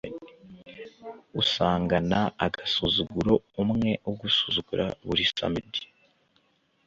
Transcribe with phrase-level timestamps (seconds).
[1.41, 5.81] usangana agasuzuguro umwe ugusura buri samedi